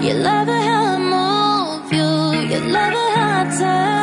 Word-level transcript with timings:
You 0.00 0.14
love 0.14 0.48
a 0.48 0.52
how 0.52 0.94
I 0.94 1.80
move, 1.82 1.92
you, 1.92 2.56
you 2.56 2.60
love 2.72 2.92
a 2.92 3.06
hot 3.18 3.58
time. 3.58 3.97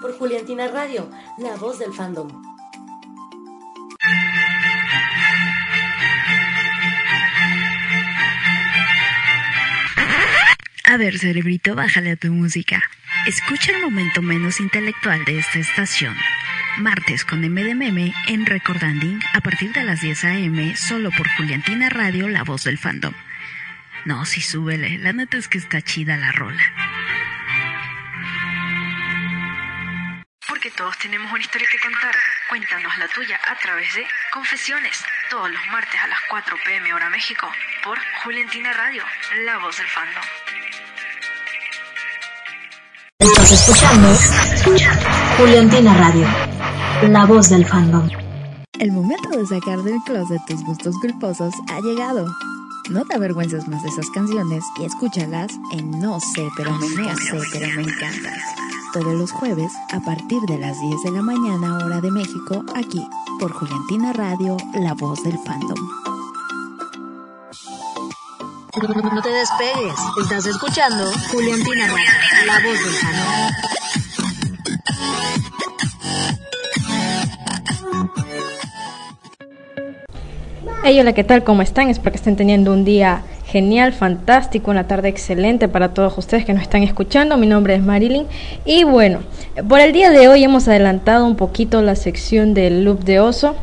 Por 0.00 0.16
Juliantina 0.16 0.68
Radio, 0.68 1.10
la 1.38 1.56
voz 1.56 1.78
del 1.78 1.92
fandom. 1.92 2.28
A 10.84 10.96
ver, 10.96 11.18
cerebrito, 11.18 11.74
bájale 11.74 12.12
a 12.12 12.16
tu 12.16 12.32
música. 12.32 12.82
Escucha 13.26 13.72
el 13.72 13.82
momento 13.82 14.22
menos 14.22 14.60
intelectual 14.60 15.24
de 15.24 15.38
esta 15.38 15.58
estación. 15.58 16.14
Martes 16.78 17.24
con 17.24 17.44
M 17.44 17.62
de 17.62 17.74
Meme 17.74 18.14
en 18.26 18.46
Recordanding 18.46 19.20
a 19.34 19.40
partir 19.40 19.72
de 19.72 19.84
las 19.84 20.00
10 20.00 20.24
a.m. 20.24 20.76
solo 20.76 21.10
por 21.16 21.28
Juliantina 21.36 21.90
Radio, 21.90 22.28
la 22.28 22.44
voz 22.44 22.64
del 22.64 22.78
fandom. 22.78 23.12
No, 24.04 24.24
sí, 24.24 24.40
súbele. 24.40 24.96
La 24.98 25.12
neta 25.12 25.36
es 25.36 25.48
que 25.48 25.58
está 25.58 25.82
chida 25.82 26.16
la 26.16 26.32
rola. 26.32 26.62
Porque 30.68 30.82
todos 30.82 30.98
tenemos 30.98 31.30
una 31.32 31.40
historia 31.40 31.66
que 31.70 31.78
contar. 31.78 32.14
Cuéntanos 32.50 32.98
la 32.98 33.08
tuya 33.08 33.40
a 33.50 33.54
través 33.58 33.94
de 33.94 34.04
Confesiones, 34.34 35.02
todos 35.30 35.50
los 35.50 35.66
martes 35.72 35.98
a 36.02 36.08
las 36.08 36.18
4 36.28 36.56
pm 36.66 36.92
hora 36.92 37.08
México, 37.08 37.48
por 37.82 37.96
Juliantina 38.22 38.72
Radio, 38.74 39.02
la 39.46 39.58
voz 39.58 39.78
del 39.78 39.86
fandom. 39.86 40.22
Estás 43.18 43.52
escuchando 43.52 44.08
Juliantina 45.38 45.94
Radio, 45.94 46.26
la 47.08 47.24
voz 47.24 47.48
del 47.48 47.64
fandom. 47.64 48.10
El 48.78 48.92
momento 48.92 49.30
de 49.30 49.46
sacar 49.46 49.78
del 49.78 49.98
closet 50.04 50.40
tus 50.46 50.62
gustos 50.64 50.96
culposos 51.00 51.54
ha 51.70 51.80
llegado. 51.80 52.26
No 52.90 53.06
te 53.06 53.16
avergüences 53.16 53.66
más 53.68 53.82
de 53.82 53.88
esas 53.88 54.10
canciones 54.10 54.64
y 54.80 54.84
escúchalas 54.84 55.52
en 55.72 55.98
No 55.98 56.20
sé, 56.20 56.46
pero 56.58 56.72
me, 56.72 56.88
no 56.88 57.16
sé, 57.16 57.40
pero 57.52 57.68
me 57.68 57.82
encantan. 57.82 58.34
Todos 58.98 59.14
los 59.14 59.30
jueves 59.30 59.72
a 59.92 60.00
partir 60.00 60.40
de 60.48 60.58
las 60.58 60.80
10 60.80 61.02
de 61.04 61.12
la 61.12 61.22
mañana 61.22 61.76
hora 61.76 62.00
de 62.00 62.10
México, 62.10 62.64
aquí 62.74 63.06
por 63.38 63.52
Juliantina 63.52 64.12
Radio, 64.12 64.56
la 64.74 64.92
voz 64.94 65.22
del 65.22 65.38
fandom. 65.38 65.78
No 69.12 69.22
te 69.22 69.28
despegues, 69.28 69.94
estás 70.20 70.46
escuchando 70.46 71.12
Juliantina 71.30 71.86
Radio, 71.86 72.10
la 72.46 72.54
voz 72.54 72.84
del 72.84 72.94
fandom. 72.94 74.07
Hey, 80.84 81.00
hola, 81.00 81.12
¿qué 81.12 81.24
tal? 81.24 81.42
¿Cómo 81.42 81.62
están? 81.62 81.90
Espero 81.90 82.12
que 82.12 82.18
estén 82.18 82.36
teniendo 82.36 82.72
un 82.72 82.84
día 82.84 83.22
genial, 83.46 83.92
fantástico, 83.92 84.70
una 84.70 84.86
tarde 84.86 85.08
excelente 85.08 85.66
para 85.66 85.92
todos 85.92 86.16
ustedes 86.16 86.44
que 86.44 86.52
nos 86.52 86.62
están 86.62 86.84
escuchando. 86.84 87.36
Mi 87.36 87.48
nombre 87.48 87.74
es 87.74 87.82
Marilyn 87.82 88.26
y 88.64 88.84
bueno, 88.84 89.18
por 89.68 89.80
el 89.80 89.92
día 89.92 90.10
de 90.10 90.28
hoy 90.28 90.44
hemos 90.44 90.68
adelantado 90.68 91.26
un 91.26 91.34
poquito 91.34 91.82
la 91.82 91.96
sección 91.96 92.54
del 92.54 92.84
loop 92.84 93.00
de 93.02 93.18
oso 93.18 93.56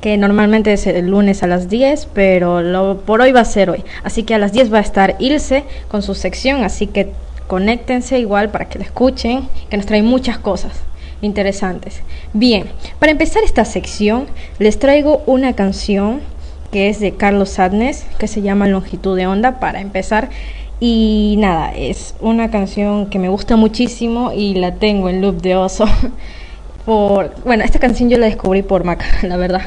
que 0.00 0.16
normalmente 0.16 0.72
es 0.72 0.86
el 0.88 1.06
lunes 1.06 1.44
a 1.44 1.46
las 1.46 1.68
10, 1.68 2.08
pero 2.12 2.60
lo, 2.60 3.02
por 3.02 3.20
hoy 3.20 3.30
va 3.30 3.40
a 3.40 3.44
ser 3.44 3.70
hoy. 3.70 3.84
Así 4.02 4.24
que 4.24 4.34
a 4.34 4.38
las 4.38 4.52
10 4.52 4.74
va 4.74 4.78
a 4.78 4.82
estar 4.82 5.14
Ilse 5.20 5.64
con 5.86 6.02
su 6.02 6.16
sección, 6.16 6.64
así 6.64 6.88
que 6.88 7.12
conéctense 7.46 8.18
igual 8.18 8.50
para 8.50 8.68
que 8.68 8.80
la 8.80 8.84
escuchen, 8.84 9.48
que 9.70 9.76
nos 9.76 9.86
trae 9.86 10.02
muchas 10.02 10.38
cosas 10.38 10.72
interesantes. 11.22 12.02
Bien, 12.32 12.64
para 12.98 13.12
empezar 13.12 13.44
esta 13.44 13.64
sección 13.64 14.26
les 14.58 14.78
traigo 14.80 15.22
una 15.26 15.54
canción 15.54 16.20
que 16.70 16.88
es 16.88 17.00
de 17.00 17.14
Carlos 17.14 17.50
Sadness, 17.50 18.06
que 18.18 18.26
se 18.26 18.42
llama 18.42 18.66
Longitud 18.68 19.16
de 19.16 19.26
Onda, 19.26 19.60
para 19.60 19.80
empezar. 19.80 20.28
Y 20.80 21.36
nada, 21.38 21.72
es 21.74 22.14
una 22.20 22.50
canción 22.50 23.06
que 23.06 23.18
me 23.18 23.28
gusta 23.28 23.56
muchísimo 23.56 24.32
y 24.32 24.54
la 24.54 24.74
tengo 24.74 25.08
en 25.08 25.20
loop 25.20 25.40
de 25.40 25.56
oso. 25.56 25.86
por, 26.84 27.34
bueno, 27.44 27.64
esta 27.64 27.78
canción 27.78 28.08
yo 28.08 28.18
la 28.18 28.26
descubrí 28.26 28.62
por 28.62 28.84
Mac, 28.84 29.04
la 29.22 29.36
verdad, 29.36 29.62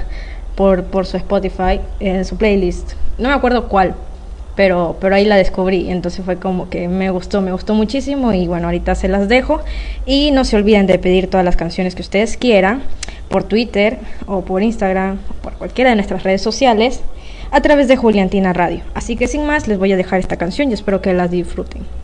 por, 0.55 0.85
por 0.85 1.05
su 1.05 1.17
Spotify, 1.17 1.81
en 1.99 2.23
su 2.25 2.37
playlist. 2.37 2.93
No 3.17 3.29
me 3.29 3.35
acuerdo 3.35 3.67
cuál, 3.67 3.95
pero, 4.55 4.97
pero 4.99 5.15
ahí 5.15 5.25
la 5.25 5.35
descubrí, 5.35 5.89
entonces 5.89 6.23
fue 6.23 6.37
como 6.37 6.69
que 6.69 6.87
me 6.87 7.09
gustó, 7.09 7.41
me 7.41 7.51
gustó 7.51 7.73
muchísimo 7.73 8.33
y 8.33 8.47
bueno, 8.47 8.67
ahorita 8.67 8.95
se 8.95 9.07
las 9.07 9.27
dejo 9.27 9.61
y 10.05 10.31
no 10.31 10.45
se 10.45 10.55
olviden 10.55 10.87
de 10.87 10.97
pedir 10.97 11.29
todas 11.29 11.45
las 11.45 11.55
canciones 11.55 11.93
que 11.93 12.01
ustedes 12.01 12.37
quieran 12.37 12.83
por 13.31 13.43
Twitter 13.43 13.97
o 14.27 14.41
por 14.41 14.61
Instagram 14.61 15.17
o 15.29 15.41
por 15.41 15.53
cualquiera 15.53 15.89
de 15.89 15.95
nuestras 15.95 16.23
redes 16.23 16.41
sociales 16.41 17.01
a 17.49 17.61
través 17.61 17.87
de 17.87 17.97
Juliantina 17.97 18.53
Radio. 18.53 18.81
Así 18.93 19.15
que 19.15 19.27
sin 19.27 19.45
más 19.45 19.67
les 19.67 19.79
voy 19.79 19.91
a 19.91 19.97
dejar 19.97 20.19
esta 20.19 20.37
canción 20.37 20.69
y 20.69 20.73
espero 20.73 21.01
que 21.01 21.13
la 21.13 21.27
disfruten. 21.27 22.00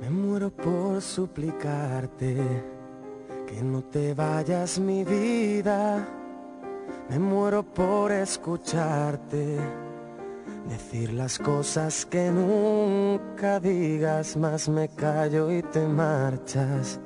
Me 0.00 0.10
muero 0.10 0.50
por 0.50 1.02
suplicarte 1.02 2.36
que 3.46 3.62
no 3.62 3.82
te 3.82 4.14
vayas 4.14 4.78
mi 4.78 5.04
vida. 5.04 6.06
Me 7.08 7.18
muero 7.18 7.62
por 7.62 8.12
escucharte. 8.12 9.58
Decir 10.68 11.14
las 11.14 11.38
cosas 11.38 12.04
que 12.04 12.30
nunca 12.30 13.58
digas, 13.58 14.36
más 14.36 14.68
me 14.68 14.88
callo 14.88 15.50
y 15.50 15.62
te 15.62 15.86
marchas. 15.86 17.00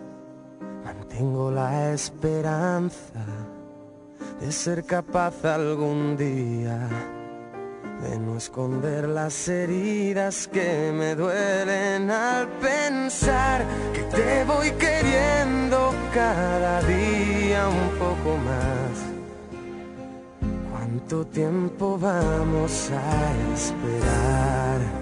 Tengo 1.22 1.52
la 1.52 1.92
esperanza 1.92 3.22
de 4.40 4.50
ser 4.50 4.82
capaz 4.82 5.44
algún 5.44 6.16
día 6.16 6.88
de 8.02 8.18
no 8.18 8.36
esconder 8.36 9.08
las 9.08 9.46
heridas 9.46 10.48
que 10.48 10.90
me 10.92 11.14
duelen 11.14 12.10
al 12.10 12.48
pensar 12.60 13.64
que 13.94 14.02
te 14.02 14.44
voy 14.46 14.72
queriendo 14.72 15.94
cada 16.12 16.82
día 16.82 17.68
un 17.68 17.90
poco 18.00 18.36
más. 18.38 18.94
¿Cuánto 20.72 21.24
tiempo 21.26 21.96
vamos 22.00 22.90
a 22.90 23.54
esperar? 23.54 25.01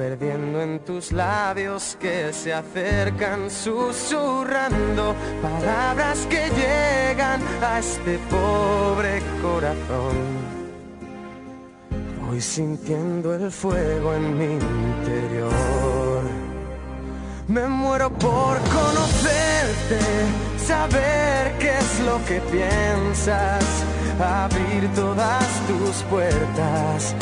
perdiendo 0.00 0.62
en 0.62 0.78
tus 0.78 1.12
labios 1.12 1.94
que 2.00 2.32
se 2.32 2.54
acercan 2.54 3.50
susurrando 3.50 5.14
palabras 5.42 6.26
que 6.30 6.48
llegan 6.60 7.42
a 7.62 7.80
este 7.80 8.18
pobre 8.30 9.20
corazón. 9.42 10.16
Voy 12.22 12.40
sintiendo 12.40 13.34
el 13.34 13.50
fuego 13.50 14.14
en 14.14 14.38
mi 14.38 14.54
interior. 14.54 16.22
Me 17.48 17.66
muero 17.68 18.08
por 18.08 18.56
conocerte, 18.78 20.00
saber 20.66 21.58
qué 21.58 21.72
es 21.76 22.00
lo 22.06 22.16
que 22.24 22.40
piensas, 22.50 23.64
abrir 24.18 24.88
todas 24.94 25.46
tus 25.68 26.02
puertas 26.04 27.14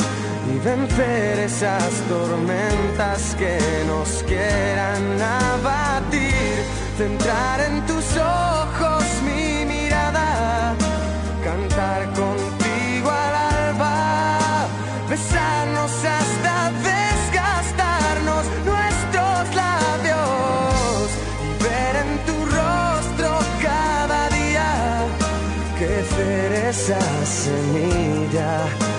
y 0.51 0.57
vencer 0.59 1.39
esas 1.39 1.91
tormentas 2.07 3.35
que 3.37 3.59
nos 3.87 4.23
quieran 4.23 5.21
abatir, 5.21 6.55
centrar 6.97 7.61
en 7.61 7.85
tus 7.85 8.05
ojos 8.17 9.03
mi 9.25 9.65
mirada, 9.65 10.75
cantar 11.43 12.05
contigo 12.13 13.11
al 13.11 13.35
alba, 13.57 14.67
besarnos 15.09 15.91
hasta 15.91 16.71
desgastarnos 16.89 18.45
nuestros 18.65 19.55
labios. 19.55 21.09
Y 21.45 21.63
ver 21.63 21.95
en 22.05 22.11
tu 22.27 22.37
rostro 22.45 23.39
cada 23.61 24.29
día 24.29 25.05
crecer 25.77 26.53
esa 26.69 26.99
semilla 27.25 28.98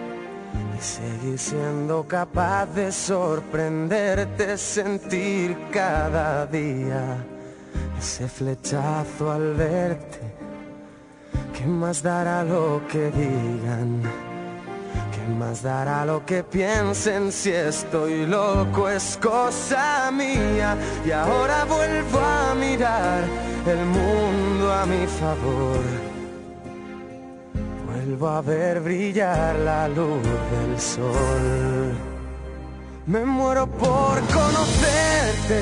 y 0.77 0.81
seguir 0.81 1.39
siendo 1.39 2.07
capaz 2.07 2.65
de 2.67 2.91
sorprenderte, 2.91 4.57
sentir 4.57 5.57
cada 5.71 6.45
día 6.45 7.17
ese 7.97 8.27
flechazo 8.27 9.31
al 9.31 9.53
verte. 9.53 10.19
¿Qué 11.57 11.65
más 11.65 12.01
dará 12.01 12.43
lo 12.43 12.81
que 12.87 13.11
digan? 13.11 14.01
¿Qué 15.13 15.33
más 15.33 15.61
dará 15.61 16.05
lo 16.05 16.25
que 16.25 16.43
piensen 16.43 17.31
si 17.31 17.51
estoy 17.51 18.25
loco? 18.25 18.89
Es 18.89 19.17
cosa 19.21 20.09
mía 20.11 20.75
y 21.05 21.11
ahora 21.11 21.63
vuelvo 21.65 22.19
a 22.19 22.55
mirar 22.55 23.23
el 23.67 23.85
mundo 23.85 24.73
a 24.73 24.85
mi 24.85 25.05
favor 25.05 26.10
vuelvo 28.05 28.29
a 28.29 28.41
ver 28.41 28.79
brillar 28.79 29.55
la 29.59 29.87
luz 29.87 30.23
del 30.23 30.79
sol. 30.79 31.93
Me 33.05 33.25
muero 33.25 33.67
por 33.67 34.19
conocerte, 34.37 35.61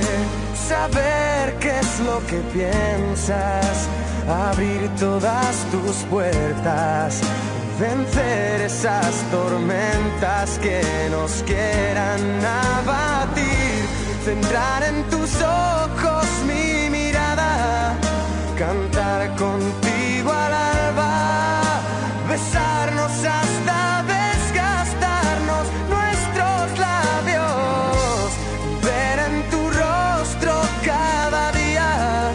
saber 0.55 1.55
qué 1.60 1.79
es 1.79 2.00
lo 2.01 2.19
que 2.27 2.38
piensas, 2.53 3.88
abrir 4.27 4.89
todas 5.00 5.65
tus 5.72 5.96
puertas, 6.10 7.22
vencer 7.79 8.62
esas 8.62 9.13
tormentas 9.31 10.60
que 10.60 10.81
nos 11.12 11.43
quieran 11.43 12.22
abatir, 12.46 13.79
centrar 14.24 14.84
en 14.84 15.03
tus 15.10 15.31
ojos 15.41 16.25
mi 16.48 16.89
mirada, 16.89 17.96
cantar 18.58 19.29
contigo 19.36 20.31
al 20.31 20.53
alba 20.53 20.68
besarnos 22.39 23.12
hasta 23.12 24.03
desgastarnos 24.15 25.65
nuestros 25.89 26.79
labios, 26.79 28.31
ver 28.84 29.19
en 29.27 29.50
tu 29.50 29.62
rostro 29.69 30.53
cada 30.86 31.51
día 31.51 32.31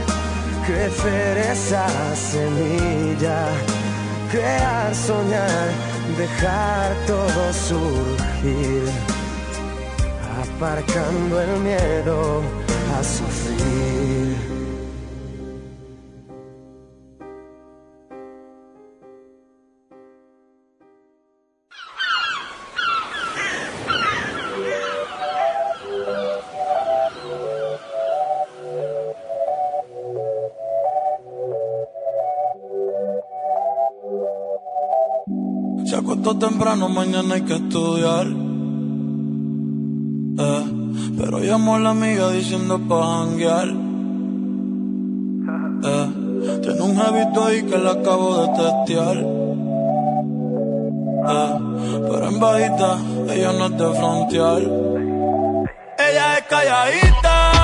crecer 0.66 1.38
esa 1.38 1.88
semilla, 2.14 3.48
crear, 4.30 4.94
soñar, 4.94 5.68
dejar 6.18 6.94
todo 7.06 7.52
surgir, 7.52 8.84
aparcando 10.42 11.40
el 11.40 11.60
miedo 11.60 12.42
a 12.98 13.02
sufrir. 13.02 14.73
Hay 37.34 37.42
que 37.42 37.54
estudiar. 37.54 38.26
Eh, 40.38 40.64
pero 41.18 41.38
llamo 41.40 41.74
a 41.74 41.78
la 41.80 41.90
amiga 41.90 42.30
diciendo 42.30 42.78
pa' 42.88 43.02
janguear. 43.18 43.68
Eh, 45.86 46.06
tiene 46.62 46.80
un 46.80 46.98
hábito 46.98 47.44
ahí 47.44 47.62
que 47.64 47.76
le 47.76 47.90
acabo 47.90 48.28
de 48.40 48.46
testear. 48.62 49.16
Eh, 51.34 51.54
pero 52.08 52.28
en 52.28 52.38
bajita, 52.38 52.98
ella 53.32 53.52
no 53.52 53.66
es 53.66 53.78
de 53.78 53.94
frontear. 53.98 54.62
Ella 56.06 56.38
es 56.38 56.44
calladita 56.48 57.63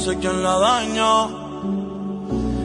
Sé 0.00 0.16
quién 0.16 0.42
la 0.42 0.58
dañó. 0.58 1.12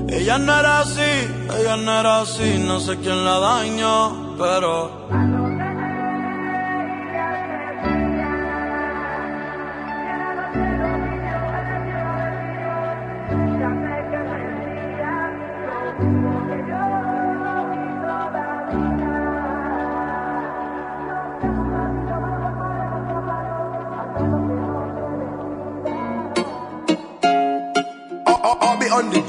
Ella 0.08 0.38
no 0.38 0.58
era 0.58 0.80
así, 0.80 1.12
ella 1.60 1.76
no 1.76 2.00
era 2.00 2.22
así, 2.22 2.58
no 2.60 2.80
sé 2.80 2.98
quién 2.98 3.26
la 3.26 3.40
dañó, 3.40 4.36
pero... 4.38 5.25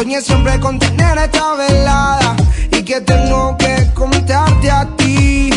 Soñé 0.00 0.22
siempre 0.22 0.58
con 0.60 0.78
tener 0.78 1.18
esta 1.18 1.52
velada 1.56 2.34
y 2.72 2.82
que 2.82 3.02
tengo 3.02 3.54
que 3.58 3.90
contarte 3.92 4.70
a 4.70 4.88
ti. 4.96 5.50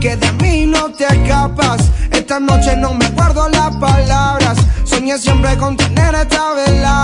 Que 0.00 0.16
de 0.16 0.32
mí 0.40 0.64
no 0.64 0.90
te 0.92 1.04
escapas. 1.04 1.90
Esta 2.10 2.40
noche 2.40 2.74
no 2.78 2.94
me 2.94 3.06
guardo 3.10 3.46
las 3.50 3.76
palabras. 3.76 4.56
Soñé 4.84 5.18
siempre 5.18 5.58
con 5.58 5.76
tener 5.76 6.14
esta 6.14 6.54
velada 6.54 7.03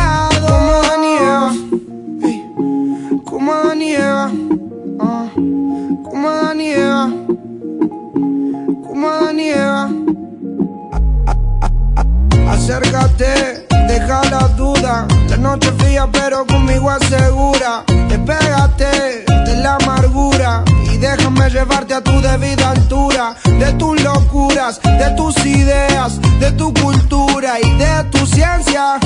Deja 13.87 14.21
la 14.31 14.47
duda. 14.57 15.07
La 15.29 15.37
noche 15.37 15.71
fría, 15.77 16.07
pero 16.11 16.45
conmigo 16.45 16.89
asegura. 16.89 17.83
Despégate 18.09 19.25
de 19.45 19.57
la 19.57 19.75
amargura 19.75 20.63
y 20.91 20.97
déjame 20.97 21.49
llevarte 21.49 21.93
a 21.93 22.01
tu 22.01 22.19
debida 22.19 22.71
altura. 22.71 23.35
De 23.43 23.73
tus 23.73 24.01
locuras, 24.01 24.81
de 24.81 25.13
tus 25.15 25.37
ideas, 25.45 26.19
de 26.39 26.51
tu 26.53 26.73
cultura 26.73 27.59
y 27.59 27.77
de 27.77 28.03
tu 28.11 28.25
ciencia. 28.25 28.97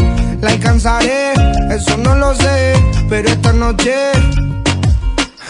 La 0.41 0.51
alcanzaré, 0.51 1.34
eso 1.69 1.97
no 1.97 2.15
lo 2.15 2.34
sé, 2.36 2.73
pero 3.10 3.30
esta 3.30 3.51
noche. 3.51 3.93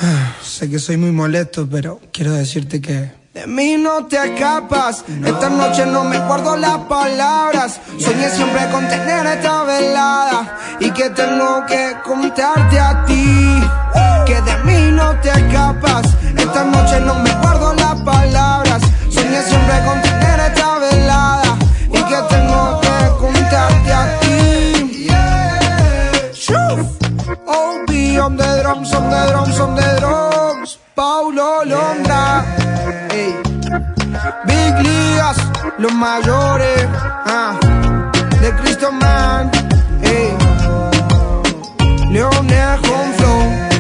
Sé 0.42 0.70
que 0.70 0.80
soy 0.80 0.98
muy 0.98 1.12
molesto, 1.12 1.68
pero 1.70 2.00
quiero 2.12 2.34
decirte 2.34 2.82
que. 2.82 3.25
De 3.36 3.46
mí 3.48 3.76
no 3.76 4.06
te 4.06 4.16
escapas, 4.16 5.04
esta 5.26 5.50
noche 5.50 5.86
no 5.86 6.06
me 6.06 6.18
guardo 6.20 6.56
las 6.56 6.78
palabras. 6.88 7.82
Soñé 8.00 8.30
siempre 8.30 8.66
con 8.72 8.88
tener 8.88 9.28
esta 9.28 9.64
velada 9.64 10.58
y 10.80 10.90
que 10.92 11.10
tengo 11.10 11.66
que 11.66 11.98
contarte 12.06 12.80
a 12.80 13.04
ti. 13.04 13.62
Que 14.26 14.40
de 14.40 14.58
mí 14.64 14.90
no 14.94 15.20
te 15.20 15.32
escapas, 15.32 16.08
esta 16.38 16.64
noche 16.64 17.02
no 17.02 17.16
me 17.16 17.32
guardo 17.42 17.74
las 17.74 17.96
palabras. 18.04 18.82
Soñé 19.10 19.42
siempre 19.42 19.84
con 19.86 20.02
tener 20.02 20.40
esta 20.40 20.80
velada 20.80 21.58
y 21.92 22.02
que 22.04 22.20
tengo 22.30 22.80
que 22.80 22.98
contarte 23.20 23.92
a 23.92 24.20
ti. 24.22 25.10
Shoo. 26.32 26.88
OB 27.48 27.90
on 28.24 28.38
the 28.38 28.62
drums, 28.62 28.94
on 28.94 29.10
the 29.10 29.28
drums, 29.28 29.60
on 29.60 29.76
the 29.76 30.00
drums. 30.00 30.80
Paulo 30.96 31.66
Londra. 31.66 32.46
Big 34.46 34.76
Ligas, 34.84 35.38
los 35.78 35.94
mayores. 35.94 36.88
ah, 37.26 37.54
de 38.42 38.52
Cristo 38.56 38.92
Man. 38.92 39.52
Ey. 40.02 40.36
Leonel 42.10 42.80
con 42.82 43.14
flow. 43.18 43.75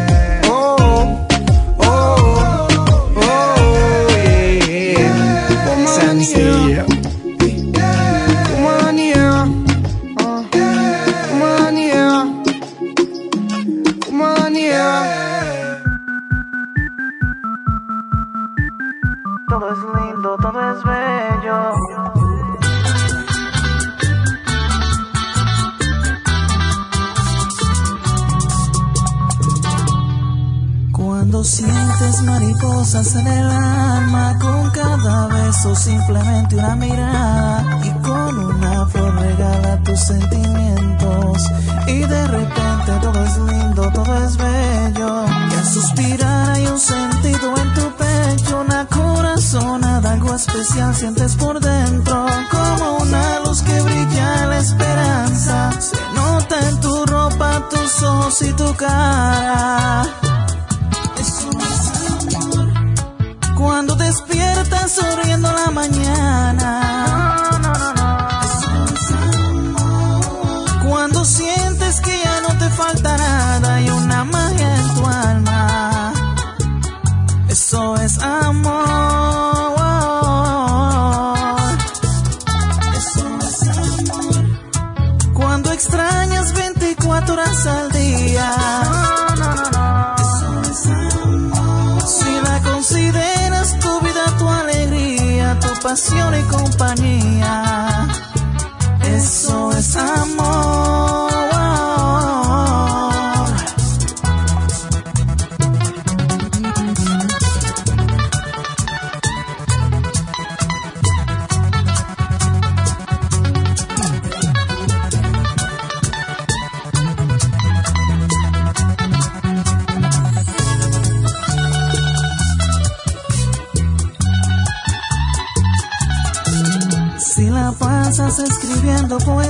Mariposas 32.65 33.15
en 33.15 33.27
el 33.27 33.49
alma 33.49 34.37
con 34.39 34.69
cada 34.71 35.27
beso 35.27 35.75
simplemente 35.75 36.55
una 36.55 36.75
mirada 36.75 37.79
y 37.83 37.89
con 38.01 38.39
una 38.39 38.85
flor 38.87 39.15
regala 39.15 39.81
tus 39.83 39.99
sentimientos. 39.99 41.51
Y 41.87 41.99
de 41.99 42.27
repente 42.27 42.91
todo 43.01 43.23
es 43.23 43.37
lindo, 43.37 43.91
todo 43.93 44.25
es 44.25 44.37
bello. 44.37 45.25
Y 45.51 45.55
al 45.55 45.65
suspirar 45.65 46.49
hay 46.51 46.67
un 46.67 46.79
sentido 46.79 47.57
en 47.57 47.73
tu 47.73 47.91
pecho, 47.95 48.61
una 48.61 48.85
corazonada, 48.87 50.13
algo 50.13 50.35
especial 50.35 50.95
sientes 50.95 51.35
por 51.35 51.59
dentro 51.59 52.25
como 52.51 52.97
una 52.97 53.39
luz 53.45 53.61
que 53.61 53.81
brilla 53.81 54.47
la 54.47 54.57
esperanza. 54.57 55.71
Se 55.79 55.97
nota 56.15 56.69
en 56.69 56.79
tu 56.79 57.05
ropa, 57.05 57.69
tus 57.69 58.03
ojos 58.03 58.41
y 58.41 58.53
tu 58.53 58.73
cara 58.75 60.24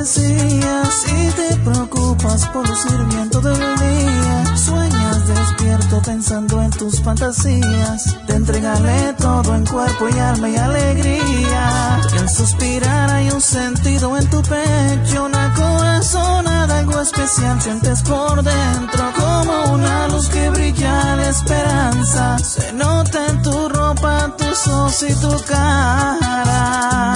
y 0.05 1.31
te 1.31 1.55
preocupas 1.63 2.45
por 2.49 2.67
lucir 2.69 3.05
bien 3.09 3.27
todo 3.31 3.51
el 3.51 3.57
día. 3.57 4.55
Sueñas 4.55 5.27
despierto 5.27 5.99
pensando 6.03 6.61
en 6.61 6.69
tus 6.69 7.01
fantasías. 7.01 8.15
Te 8.27 8.35
entregaré 8.35 9.13
todo 9.13 9.55
en 9.55 9.65
cuerpo 9.65 10.07
y 10.07 10.19
alma 10.19 10.49
y 10.49 10.57
alegría. 10.57 12.01
Y 12.13 12.17
en 12.19 12.29
suspirar 12.29 13.09
hay 13.09 13.31
un 13.31 13.41
sentido 13.41 14.15
en 14.15 14.29
tu 14.29 14.43
pecho, 14.43 15.25
una 15.25 15.51
corazonada, 15.55 16.79
algo 16.79 17.01
especial 17.01 17.59
sientes 17.59 18.03
por 18.03 18.43
dentro 18.43 19.11
como 19.17 19.73
una 19.73 20.07
luz 20.09 20.29
que 20.29 20.51
brilla 20.51 21.15
la 21.15 21.29
esperanza. 21.29 22.37
Se 22.37 22.73
nota 22.73 23.25
en 23.29 23.41
tu 23.41 23.69
ropa, 23.69 24.35
tus 24.37 24.67
ojos 24.67 25.03
y 25.09 25.15
tu 25.15 25.35
cara. 25.45 27.15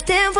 goddamn 0.00 0.39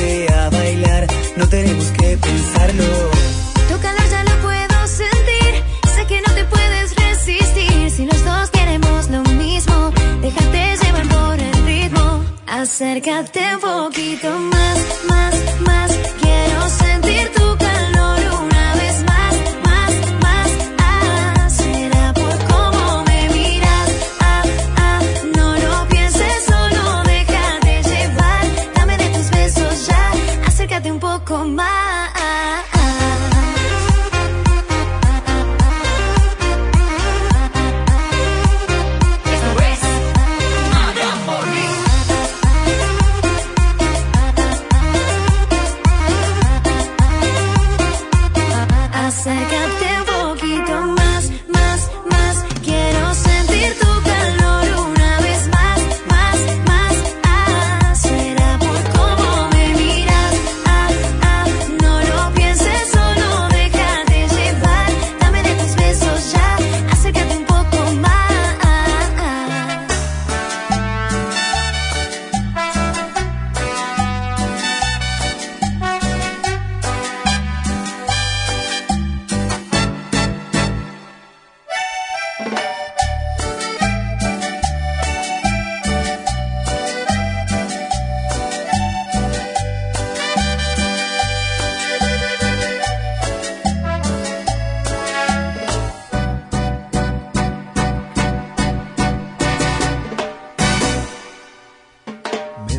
ponte 0.00 0.32
a 0.32 0.50
bailar, 0.50 1.06
no 1.36 1.48
tenemos 1.48 1.84
que 1.98 2.16
pensarlo. 2.16 2.84
Tu 3.68 3.78
calor 3.80 4.08
ya 4.10 4.24
lo 4.24 4.42
puedo 4.42 4.86
sentir, 4.86 5.52
sé 5.94 6.06
que 6.06 6.20
no 6.26 6.34
te 6.34 6.44
puedes 6.44 6.94
resistir. 6.96 7.90
Si 7.90 8.06
los 8.06 8.24
dos 8.24 8.50
queremos 8.50 9.10
lo 9.10 9.22
mismo, 9.22 9.92
déjate 10.22 10.76
llevar 10.82 11.08
por 11.08 11.38
el 11.38 11.66
ritmo. 11.66 12.24
Acércate 12.46 13.40
un 13.54 13.60
poquito 13.60 14.38
más. 14.38 14.59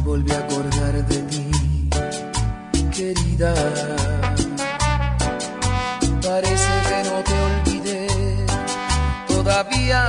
volví 0.04 0.32
a 0.32 0.40
acordar 0.40 0.94
de 1.08 1.18
ti, 1.32 1.52
querida. 2.96 3.54
Parece 6.22 6.72
que 6.88 7.10
no 7.10 7.18
te 7.24 7.36
olvidé 7.50 8.08
todavía. 9.28 10.02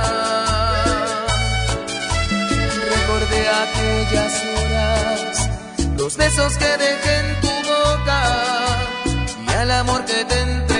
Recordé 2.95 3.41
aquellas 3.63 4.33
horas, 4.55 5.49
los 5.97 6.17
besos 6.17 6.57
que 6.57 6.71
dejé 6.85 7.13
en 7.19 7.41
tu 7.41 7.53
boca 7.71 8.21
y 9.47 9.53
al 9.53 9.71
amor 9.71 10.05
que 10.05 10.25
te 10.25 10.72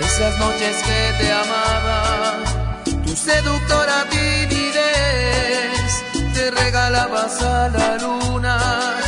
esas 0.00 0.38
noches 0.38 0.76
que 0.82 1.14
te 1.18 1.32
amaba, 1.32 2.38
tu 3.04 3.16
seductora 3.16 4.04
timidez 4.10 5.90
te 6.34 6.50
regalabas 6.50 7.42
a 7.42 7.68
la 7.70 7.96
luna 7.96 9.03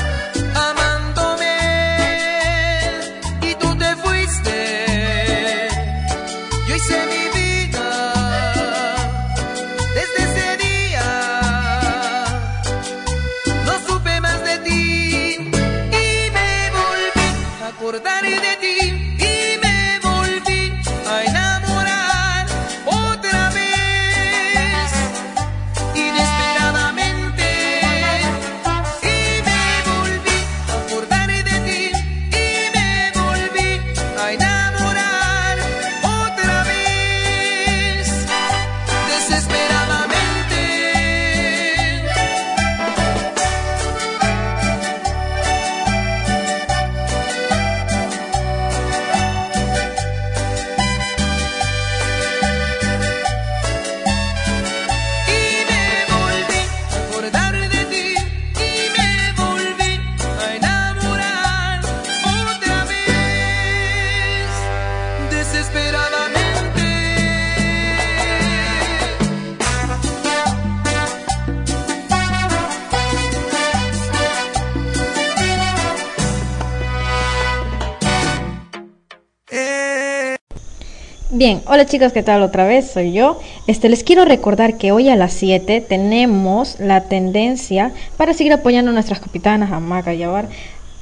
Bien, 81.46 81.62
hola 81.66 81.86
chicos, 81.86 82.12
¿qué 82.12 82.24
tal 82.24 82.42
otra 82.42 82.66
vez? 82.66 82.90
Soy 82.90 83.12
yo. 83.12 83.38
Este, 83.68 83.88
les 83.88 84.02
quiero 84.02 84.24
recordar 84.24 84.78
que 84.78 84.90
hoy 84.90 85.08
a 85.08 85.14
las 85.14 85.32
7 85.34 85.80
tenemos 85.80 86.80
la 86.80 87.02
tendencia 87.02 87.92
para 88.16 88.34
seguir 88.34 88.52
apoyando 88.52 88.90
a 88.90 88.94
nuestras 88.94 89.20
capitanas, 89.20 89.70
a 89.70 89.78
Maca 89.78 90.12
y 90.12 90.24
a 90.24 90.28
Bar, 90.28 90.48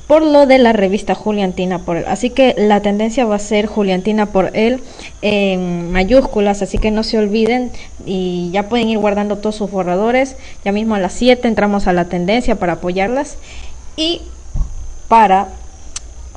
por 0.07 0.21
lo 0.21 0.45
de 0.45 0.59
la 0.59 0.75
revista 0.75 1.15
Juliantina 1.15 1.79
por 1.79 1.97
él. 1.97 2.05
Así 2.07 2.29
que 2.29 2.55
la 2.59 2.83
tendencia 2.83 3.25
va 3.25 3.37
a 3.37 3.39
ser 3.39 3.65
Juliantina 3.65 4.27
por 4.27 4.55
él 4.55 4.83
en 5.23 5.91
mayúsculas, 5.93 6.61
así 6.61 6.77
que 6.77 6.91
no 6.91 7.05
se 7.05 7.17
olviden 7.17 7.71
y 8.05 8.51
ya 8.53 8.69
pueden 8.69 8.91
ir 8.91 8.99
guardando 8.99 9.39
todos 9.39 9.57
sus 9.57 9.71
borradores. 9.71 10.37
Ya 10.63 10.73
mismo 10.73 10.95
a 10.95 10.99
las 10.99 11.15
7 11.15 11.49
entramos 11.49 11.87
a 11.87 11.95
la 11.95 12.05
tendencia 12.11 12.57
para 12.57 12.75
apoyarlas 12.75 13.39
y 13.97 14.21
para 15.09 15.49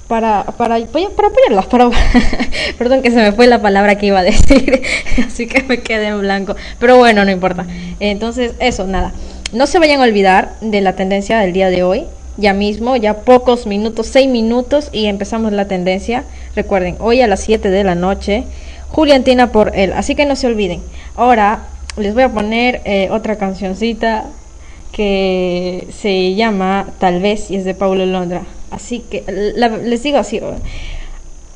para, 0.07 0.43
para, 0.43 0.79
para 0.85 1.27
apoyarlas, 1.27 1.65
para, 1.65 1.89
perdón 2.77 3.01
que 3.01 3.11
se 3.11 3.17
me 3.17 3.31
fue 3.33 3.47
la 3.47 3.61
palabra 3.61 3.97
que 3.97 4.07
iba 4.07 4.19
a 4.19 4.23
decir, 4.23 4.81
así 5.27 5.47
que 5.47 5.63
me 5.63 5.79
quedé 5.79 6.07
en 6.07 6.21
blanco, 6.21 6.55
pero 6.79 6.97
bueno, 6.97 7.25
no 7.25 7.31
importa. 7.31 7.65
Entonces, 7.99 8.53
eso, 8.59 8.87
nada, 8.87 9.13
no 9.51 9.67
se 9.67 9.79
vayan 9.79 10.01
a 10.01 10.03
olvidar 10.03 10.53
de 10.61 10.81
la 10.81 10.93
tendencia 10.93 11.39
del 11.39 11.53
día 11.53 11.69
de 11.69 11.83
hoy, 11.83 12.05
ya 12.37 12.53
mismo, 12.53 12.95
ya 12.95 13.21
pocos 13.21 13.65
minutos, 13.65 14.07
seis 14.07 14.29
minutos 14.29 14.89
y 14.91 15.07
empezamos 15.07 15.51
la 15.51 15.67
tendencia. 15.67 16.23
Recuerden, 16.55 16.95
hoy 16.99 17.21
a 17.21 17.27
las 17.27 17.41
7 17.41 17.69
de 17.69 17.83
la 17.83 17.95
noche, 17.95 18.43
Juliantina 18.89 19.51
por 19.51 19.75
él, 19.75 19.91
así 19.93 20.15
que 20.15 20.25
no 20.25 20.35
se 20.35 20.47
olviden. 20.47 20.81
Ahora 21.15 21.61
les 21.97 22.13
voy 22.13 22.23
a 22.23 22.29
poner 22.29 22.81
eh, 22.85 23.09
otra 23.11 23.37
cancioncita 23.37 24.25
que 24.91 25.87
se 25.91 26.35
llama 26.35 26.87
Tal 26.99 27.21
vez 27.21 27.49
y 27.51 27.55
es 27.55 27.65
de 27.65 27.73
Paulo 27.73 28.05
Londra. 28.05 28.43
Así 28.71 28.99
que 29.09 29.23
la- 29.55 29.69
les 29.69 30.03
digo 30.03 30.17
así, 30.17 30.41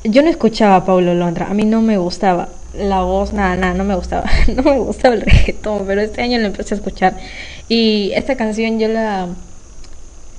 yo 0.04 0.22
no 0.22 0.28
escuchaba 0.28 0.76
a 0.76 0.84
Paulo 0.84 1.14
Londra, 1.14 1.46
a 1.48 1.54
mí 1.54 1.64
no 1.64 1.80
me 1.80 1.96
gustaba 1.98 2.48
la 2.74 3.02
voz, 3.02 3.32
nada, 3.32 3.56
nada, 3.56 3.74
no 3.74 3.84
me 3.84 3.94
gustaba, 3.94 4.24
no 4.56 4.62
me 4.62 4.78
gustaba 4.78 5.14
el 5.14 5.20
reggaetón, 5.22 5.84
pero 5.86 6.00
este 6.00 6.22
año 6.22 6.38
lo 6.38 6.46
empecé 6.46 6.74
a 6.74 6.78
escuchar 6.78 7.16
y 7.68 8.12
esta 8.14 8.36
canción 8.36 8.78
yo 8.78 8.88
la 8.88 9.28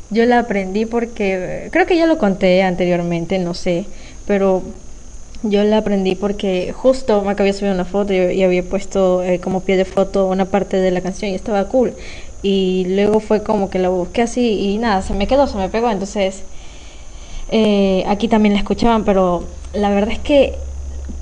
yo 0.10 0.26
la 0.26 0.40
aprendí 0.40 0.86
porque 0.86 1.70
creo 1.72 1.86
que 1.86 1.98
ya 1.98 2.06
lo 2.06 2.18
conté 2.18 2.62
anteriormente, 2.62 3.40
no 3.40 3.54
sé, 3.54 3.86
pero 4.28 4.62
yo 5.44 5.64
la 5.64 5.78
aprendí 5.80 6.16
porque 6.16 6.72
justo 6.74 7.22
me 7.24 7.32
había 7.32 7.54
subido 7.54 7.74
una 7.74 7.86
foto 7.86 8.14
y, 8.14 8.44
había 8.44 8.64
puesto 8.64 9.24
eh, 9.24 9.40
como 9.40 9.62
pie 9.62 9.76
de 9.76 9.86
foto 9.86 10.28
una 10.28 10.46
parte 10.46 10.78
de 10.78 10.92
la 10.92 11.02
canción 11.02 11.32
y 11.32 11.36
estaba 11.36 11.68
cool. 11.68 11.96
Y 12.42 12.86
luego 12.90 13.20
fue 13.20 13.44
como 13.44 13.70
que 13.70 13.80
la 13.80 13.90
busqué 13.90 14.22
así 14.22 14.60
y 14.60 14.78
nada, 14.78 15.02
se 15.02 15.14
me 15.14 15.28
quedó, 15.28 15.48
se 15.48 15.58
me 15.58 15.70
pegó. 15.70 15.90
Entonces, 15.90 16.44
eh, 17.54 18.04
aquí 18.08 18.28
también 18.28 18.54
la 18.54 18.60
escuchaban, 18.60 19.06
pero 19.06 19.44
la 19.74 19.90
verdad 19.92 20.12
es 20.14 20.20
que 20.20 20.56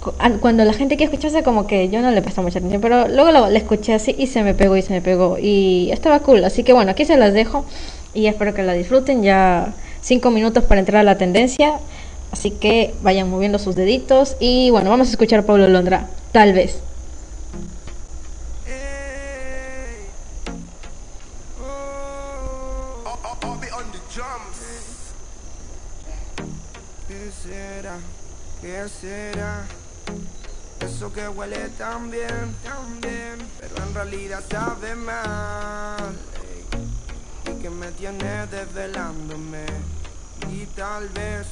cu- 0.02 0.14
an- 0.18 0.40
cuando 0.40 0.64
la 0.64 0.74
gente 0.74 0.96
quiere 0.98 1.12
escucharse 1.12 1.44
como 1.44 1.68
que 1.68 1.90
yo 1.90 2.02
no 2.02 2.10
le 2.12 2.22
presto 2.22 2.42
mucha 2.42 2.60
atención, 2.60 2.82
pero 2.82 3.08
luego 3.10 3.32
la, 3.32 3.50
la 3.50 3.58
escuché 3.60 3.94
así 3.94 4.16
y 4.18 4.28
se 4.28 4.42
me 4.44 4.54
pegó 4.54 4.78
y 4.78 4.82
se 4.82 4.94
me 4.94 5.02
pegó 5.02 5.38
y 5.38 5.90
estaba 5.92 6.20
cool. 6.22 6.44
Así 6.46 6.64
que 6.64 6.74
bueno, 6.74 6.92
aquí 6.92 7.06
se 7.06 7.18
las 7.18 7.34
dejo 7.34 7.66
y 8.14 8.28
espero 8.28 8.54
que 8.54 8.64
la 8.64 8.74
disfruten. 8.74 9.24
Ya 9.24 9.74
cinco 10.02 10.32
minutos 10.32 10.64
para 10.64 10.80
entrar 10.80 11.02
a 11.02 11.04
la 11.04 11.18
tendencia. 11.18 11.74
Así 12.32 12.52
que 12.52 12.94
vayan 13.02 13.30
moviendo 13.30 13.60
sus 13.60 13.76
deditos 13.76 14.38
y 14.40 14.70
bueno, 14.70 14.90
vamos 14.90 15.10
a 15.10 15.12
escuchar 15.12 15.42
a 15.42 15.44
Pablo 15.44 15.68
Londra, 15.68 16.08
tal 16.32 16.54
vez. 16.54 16.80
Será? 29.02 29.64
Eso 30.80 31.12
que 31.12 31.28
huele 31.28 31.70
tan 31.70 32.12
bien, 32.12 32.56
tan 32.64 33.02
bien, 33.02 33.38
pero 33.60 33.76
en 33.84 33.94
realidad 33.96 34.44
sabe 34.50 34.96
mal. 34.96 36.16
Y 37.46 37.62
que 37.62 37.70
me 37.70 37.92
tiene 37.94 38.46
desvelándome. 38.48 39.66
Y 40.52 40.66
tal 40.76 41.10
vez 41.10 41.48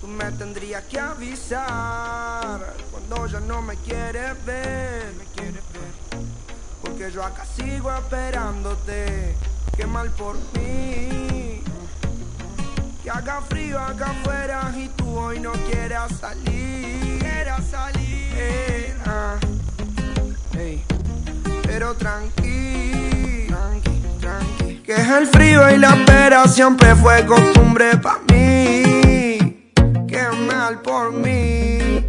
tú 0.00 0.08
me 0.08 0.30
tendrías 0.32 0.82
que 0.84 0.98
avisar 0.98 2.74
cuando 2.90 3.26
ya 3.28 3.40
no 3.40 3.62
me 3.62 3.76
quieres 3.76 4.44
ver. 4.44 5.14
Me 5.16 5.24
quieres 5.36 5.64
ver. 5.72 5.92
Porque 6.82 7.12
yo 7.12 7.22
acá 7.22 7.44
sigo 7.44 7.92
esperándote. 7.92 9.36
Qué 9.76 9.86
mal 9.86 10.10
por 10.10 10.34
mí. 10.54 11.37
Que 13.08 13.12
haga 13.12 13.40
frío 13.40 13.78
acá 13.78 14.10
afuera 14.10 14.70
y 14.76 14.86
tú 14.88 15.18
hoy 15.18 15.40
no 15.40 15.52
quieras 15.52 16.12
salir. 16.20 17.18
Quieras 17.18 17.64
salir. 17.70 18.34
Eh, 18.36 18.94
ah. 19.06 19.36
Pero 21.62 21.94
tranqui, 21.94 23.46
tranqui. 24.20 24.82
Que 24.82 24.92
es 24.92 25.08
el 25.08 25.26
frío 25.26 25.70
y 25.70 25.78
la 25.78 25.94
espera 25.94 26.46
siempre 26.48 26.94
fue 26.96 27.24
costumbre 27.24 27.96
para 27.96 28.18
mí. 28.30 29.72
Qué 30.06 30.28
mal 30.46 30.82
por 30.82 31.10
mí. 31.10 32.04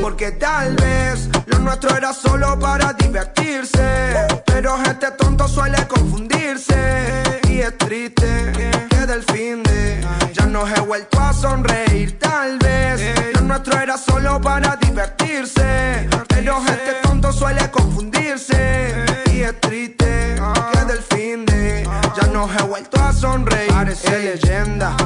Porque 0.00 0.30
tal 0.30 0.76
vez 0.76 1.28
lo 1.46 1.58
nuestro 1.58 1.96
era 1.96 2.12
solo 2.12 2.56
para 2.56 2.92
divertirse. 2.92 4.14
Pero 4.46 4.80
este 4.80 5.10
tonto 5.18 5.48
suele 5.48 5.88
confundirse. 5.88 7.40
Y 7.48 7.62
es 7.62 7.76
triste 7.78 8.95
del 9.06 9.22
fin 9.22 9.62
de 9.62 10.00
ya 10.32 10.46
no 10.46 10.66
he 10.66 10.80
vuelto 10.80 11.20
a 11.20 11.32
sonreír. 11.32 12.18
Tal 12.18 12.58
vez 12.58 13.00
lo 13.34 13.42
nuestro 13.42 13.78
era 13.80 13.96
solo 13.96 14.40
para 14.40 14.76
divertirse. 14.76 16.08
Pero 16.28 16.58
este 16.66 16.94
tonto 17.02 17.32
suele 17.32 17.70
confundirse. 17.70 19.04
Y 19.32 19.42
es 19.42 19.60
triste 19.60 20.36
que 20.72 20.84
del 20.86 21.02
fin 21.02 21.46
de 21.46 21.88
ya 22.16 22.26
no 22.32 22.48
he 22.52 22.62
vuelto 22.62 23.00
a 23.00 23.12
sonreír. 23.12 23.72
Parece 23.72 24.18
leyenda. 24.18 24.96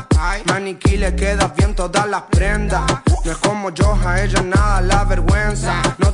Maniquí 0.46 0.96
le 0.96 1.14
queda 1.14 1.52
bien 1.56 1.74
todas 1.74 2.08
las 2.08 2.22
prendas. 2.22 2.82
No 3.24 3.30
es 3.30 3.38
como 3.38 3.70
yo, 3.70 3.98
a 4.02 4.22
ella 4.22 4.42
nada 4.42 4.80
la 4.80 5.04
vergüenza. 5.04 5.82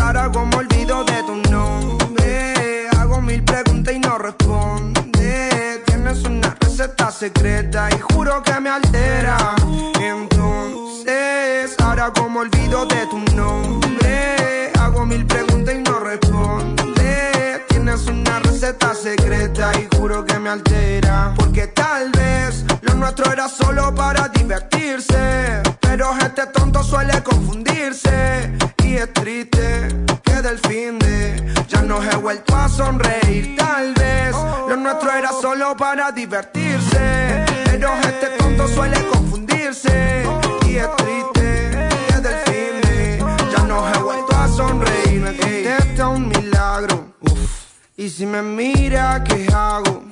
ahora 0.00 0.30
como 0.32 0.56
olvido 0.56 1.04
de 1.04 1.22
tu 1.24 1.50
nombre. 1.50 2.88
Hago 2.96 3.20
mil 3.20 3.42
preguntas 3.44 3.94
y 3.94 3.98
no 3.98 4.16
responde. 4.16 5.82
Tienes 5.84 6.24
una 6.24 6.56
receta 6.58 7.10
secreta 7.10 7.88
y 7.90 8.00
juro 8.00 8.42
que 8.42 8.58
me 8.60 8.70
altera. 8.70 9.36
Entonces, 10.00 11.76
ahora 11.82 12.10
como 12.14 12.40
olvido 12.40 12.86
de 12.86 13.06
tu 13.08 13.18
nombre. 13.36 14.72
Hago 14.80 15.04
mil 15.04 15.26
preguntas 15.26 15.74
y 15.74 15.78
no 15.78 15.98
responde. 16.00 17.62
Tienes 17.68 18.06
una 18.06 18.38
receta 18.38 18.94
secreta 18.94 19.72
y 19.78 19.96
juro 19.96 20.24
que 20.24 20.38
me 20.38 20.48
altera. 20.48 21.34
Porque 21.36 21.66
tal 21.66 22.10
vez 22.12 22.64
lo 22.80 22.94
nuestro 22.94 23.30
era 23.30 23.48
solo 23.48 23.94
para 23.94 24.28
divertirse. 24.28 25.62
Pero 25.80 26.10
este 26.18 26.46
tonto 26.46 26.82
suele 26.82 27.22
confundirse. 27.22 28.52
Es 29.04 29.12
triste 29.12 29.88
que 30.22 30.32
del 30.40 30.58
fin 30.60 30.98
de 30.98 31.54
ya 31.68 31.82
no 31.82 32.02
he 32.02 32.16
vuelto 32.16 32.56
a 32.56 32.70
sonreír. 32.70 33.54
Tal 33.54 33.92
vez 33.92 34.32
lo 34.66 34.78
nuestro 34.78 35.12
era 35.12 35.30
solo 35.30 35.76
para 35.76 36.10
divertirse. 36.10 37.44
Pero 37.66 37.92
este 37.96 38.28
tonto 38.38 38.66
suele 38.66 39.06
confundirse. 39.08 40.24
Y 40.66 40.76
es 40.76 40.96
triste 40.96 41.88
que 42.08 42.20
del 42.22 42.38
fin 42.46 42.80
de 42.80 43.18
ya 43.52 43.64
no 43.64 43.86
he 43.92 43.98
vuelto 43.98 44.34
a 44.34 44.48
sonreír. 44.48 45.20
Me 45.20 45.36
contesta 45.36 46.08
un 46.08 46.28
milagro. 46.28 47.12
Y 47.98 48.08
si 48.08 48.24
me 48.24 48.40
mira, 48.40 49.22
¿qué 49.22 49.46
hago? 49.52 50.02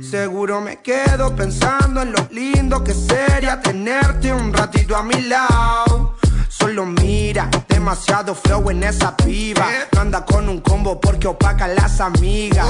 Seguro 0.00 0.62
me 0.62 0.78
quedo 0.78 1.36
pensando 1.36 2.00
en 2.00 2.12
lo 2.12 2.26
lindo 2.30 2.82
que 2.82 2.94
sería 2.94 3.60
tenerte 3.60 4.32
un 4.32 4.50
ratito 4.50 4.96
a 4.96 5.02
mi 5.02 5.20
lado. 5.24 6.16
Solo 6.60 6.84
mira, 6.84 7.48
demasiado 7.68 8.34
flow 8.34 8.70
en 8.70 8.82
esa 8.82 9.16
piba. 9.16 9.66
No 9.92 10.02
anda 10.02 10.26
con 10.26 10.46
un 10.48 10.60
combo 10.60 11.00
porque 11.00 11.26
opaca 11.26 11.64
a 11.64 11.68
las 11.68 12.00
amigas. 12.00 12.68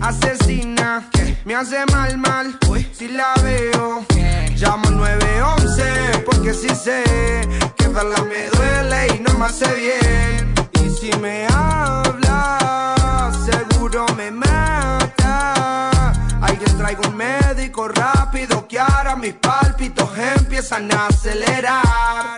Asesina, 0.00 1.08
me 1.44 1.54
hace 1.54 1.86
mal, 1.92 2.18
mal. 2.18 2.58
Si 2.92 3.06
la 3.06 3.34
veo, 3.42 4.04
llamo 4.56 4.90
911 4.90 6.24
porque 6.26 6.52
si 6.52 6.68
sé 6.68 7.04
que 7.76 7.86
verla 7.86 8.22
me 8.24 8.48
duele 8.50 9.14
y 9.14 9.20
no 9.20 9.32
me 9.38 9.44
hace 9.44 9.72
bien. 9.74 10.52
Y 10.84 10.90
si 10.90 11.16
me 11.18 11.46
habla, 11.46 13.30
seguro 13.46 14.04
me 14.16 14.32
mata. 14.32 16.10
Alguien 16.42 16.76
traiga 16.76 17.08
un 17.08 17.16
médico 17.16 17.86
rápido 17.86 18.66
que 18.66 18.80
ahora 18.80 19.14
mis 19.14 19.34
pálpitos 19.34 20.10
empiezan 20.18 20.92
a 20.92 21.06
acelerar. 21.06 22.37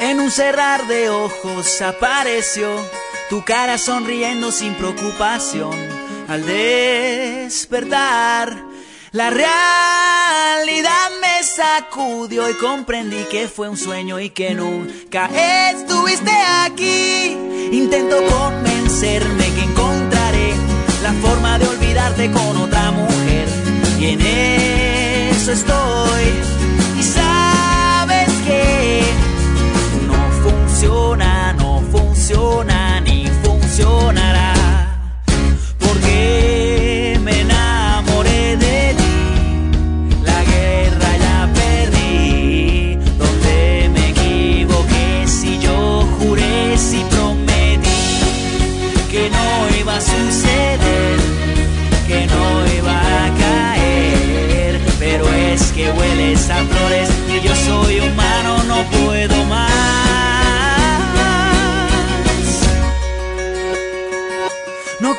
En 0.00 0.18
un 0.18 0.30
cerrar 0.30 0.86
de 0.86 1.10
ojos 1.10 1.82
apareció 1.82 2.68
tu 3.28 3.44
cara 3.44 3.78
sonriendo 3.78 4.50
sin 4.50 4.74
preocupación. 4.74 5.76
Al 6.28 6.46
despertar, 6.46 7.90
la 9.12 9.30
realidad 9.30 11.10
me 11.20 11.42
sacudió 11.44 12.48
y 12.48 12.54
comprendí 12.54 13.24
que 13.24 13.48
fue 13.48 13.68
un 13.68 13.76
sueño 13.76 14.18
y 14.18 14.30
que 14.30 14.54
nunca 14.54 15.28
estuviste 15.70 16.32
aquí. 16.64 17.36
Intento 17.72 18.16
convencerme 18.26 19.44
que 19.54 19.62
encontraré 19.62 20.54
la 21.02 21.12
forma 21.14 21.58
de 21.58 21.68
olvidarte 21.68 22.30
con 22.32 22.56
otra. 22.56 22.79
Y 24.00 24.06
en 24.06 24.20
eso 24.22 25.52
estoy. 25.52 26.24
Y 26.98 27.02
sabes 27.02 28.30
que 28.46 29.02
no 30.06 30.14
funciona, 30.42 31.52
no 31.52 31.82
funciona 31.92 33.00
ni 33.02 33.26
funcionará. 33.44 34.54
Porque 35.78 36.69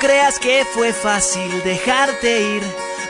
creas 0.02 0.39
que 0.39 0.66
fue 0.66 0.93
fácil 0.93 1.62
dejarte 1.64 2.56
ir. 2.56 2.64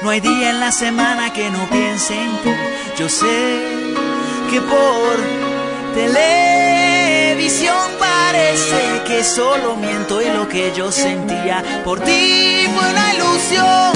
No 0.03 0.09
hay 0.09 0.19
día 0.19 0.49
en 0.49 0.59
la 0.59 0.73
semana 0.73 1.31
que 1.31 1.49
no 1.49 1.69
piense 1.69 2.13
en 2.21 2.31
ti. 2.43 2.51
Yo 2.99 3.07
sé 3.07 3.61
que 4.51 4.59
por 4.59 5.15
televisión 5.95 7.77
parece 7.97 9.03
que 9.07 9.23
solo 9.23 9.77
miento 9.77 10.21
y 10.21 10.25
lo 10.31 10.49
que 10.49 10.73
yo 10.75 10.91
sentía 10.91 11.63
por 11.85 12.01
ti 12.01 12.67
fue 12.75 12.89
una 12.89 13.13
ilusión. 13.13 13.93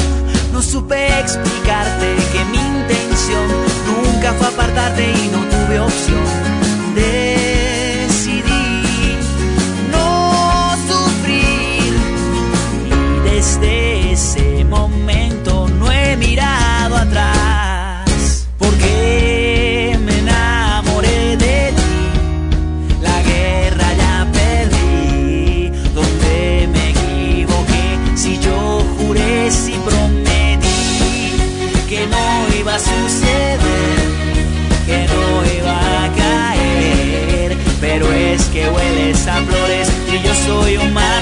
No 0.54 0.62
supe 0.62 1.20
explicarte 1.20 2.16
que 2.32 2.46
mi 2.46 2.60
intención 2.60 3.46
nunca 3.88 4.32
fue 4.34 4.48
apartarte 4.48 5.04
y 5.04 5.28
no 5.34 5.40
tuve 5.40 5.82
opción. 5.82 6.55
Soy 40.46 40.78
humano, 40.78 41.15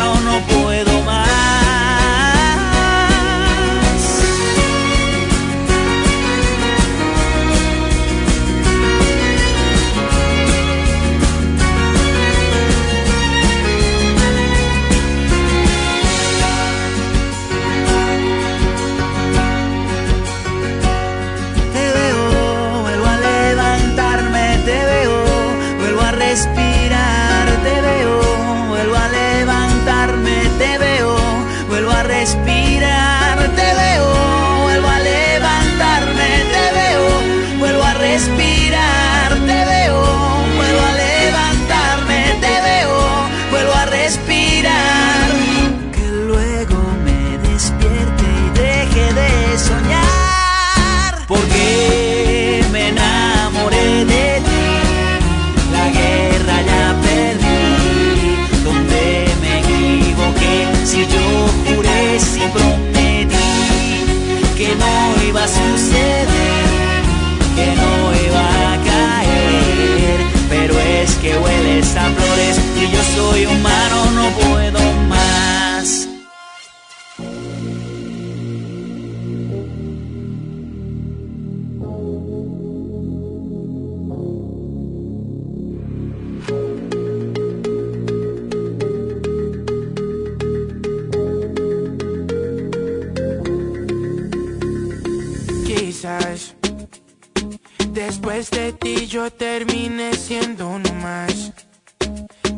yo 99.14 99.30
termine 99.30 100.16
siendo 100.16 100.70
uno 100.70 100.92
más. 100.96 101.54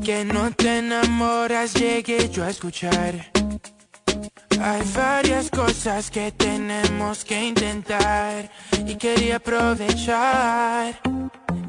Que 0.05 0.23
no 0.23 0.51
te 0.51 0.77
enamoras, 0.77 1.73
llegué 1.73 2.29
yo 2.29 2.45
a 2.45 2.49
escuchar. 2.49 3.29
Hay 4.61 4.81
varias 4.95 5.49
cosas 5.49 6.09
que 6.09 6.31
tenemos 6.31 7.25
que 7.25 7.43
intentar 7.43 8.49
y 8.87 8.95
quería 8.95 9.35
aprovechar. 9.35 10.97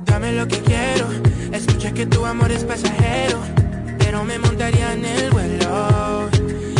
Dame 0.04 0.30
lo 0.30 0.46
que 0.46 0.60
quiero, 0.60 1.08
escucha 1.50 1.92
que 1.92 2.06
tu 2.06 2.24
amor 2.24 2.52
es 2.52 2.62
pasajero, 2.62 3.40
pero 3.98 4.22
me 4.22 4.38
montaría 4.38 4.92
en 4.92 5.04
el 5.04 5.30
vuelo. 5.32 6.30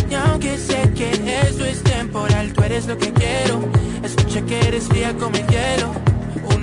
Y 0.09 0.14
aunque 0.14 0.57
sé 0.59 0.92
que 0.94 1.11
eso 1.42 1.64
es 1.64 1.82
temporal, 1.82 2.52
tú 2.52 2.62
eres 2.62 2.86
lo 2.86 2.96
que 2.96 3.12
quiero. 3.12 3.68
Escucha 4.04 4.42
que 4.42 4.61
eres 4.61 4.86
fría 4.86 5.12
como 5.18 5.34
el 5.36 5.46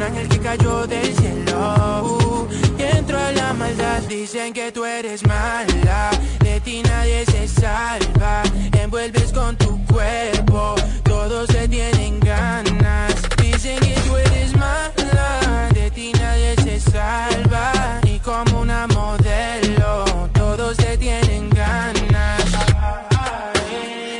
ángel 0.03 0.27
que 0.27 0.39
cayó 0.39 0.85
del 0.87 1.15
cielo. 1.15 2.03
Uh, 2.03 2.47
y 2.77 2.83
entro 2.83 3.17
a 3.19 3.31
la 3.31 3.53
maldad, 3.53 4.01
dicen 4.03 4.53
que 4.53 4.71
tú 4.71 4.83
eres 4.85 5.25
mala, 5.25 6.11
de 6.39 6.59
ti 6.61 6.83
nadie 6.83 7.25
se 7.25 7.47
salva. 7.47 8.43
Envuelves 8.73 9.31
con 9.31 9.55
tu 9.57 9.83
cuerpo, 9.85 10.75
todos 11.03 11.47
se 11.47 11.67
tienen 11.67 12.19
ganas. 12.19 13.13
Dicen 13.41 13.79
que 13.79 13.95
tú 14.05 14.17
eres 14.17 14.55
mala, 14.55 15.69
de 15.73 15.89
ti 15.91 16.11
nadie 16.19 16.55
se 16.63 16.79
salva. 16.79 17.99
Y 18.03 18.19
como 18.19 18.61
una 18.61 18.87
modelo, 18.87 20.29
todos 20.33 20.75
se 20.77 20.97
tienen 20.97 21.49
ganas. 21.49 22.41